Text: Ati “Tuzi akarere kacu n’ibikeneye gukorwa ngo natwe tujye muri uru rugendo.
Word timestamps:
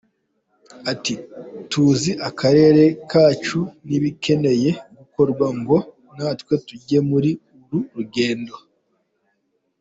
Ati 0.91 1.13
“Tuzi 1.69 2.11
akarere 2.29 2.83
kacu 3.11 3.59
n’ibikeneye 3.87 4.69
gukorwa 4.97 5.45
ngo 5.59 5.77
natwe 6.15 6.53
tujye 6.67 6.97
muri 7.09 7.31
uru 7.59 7.79
rugendo. 7.95 8.55